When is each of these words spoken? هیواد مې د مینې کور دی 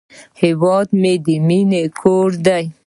هیواد 0.41 0.87
مې 1.01 1.13
د 1.25 1.27
مینې 1.47 1.83
کور 1.99 2.29
دی 2.45 2.65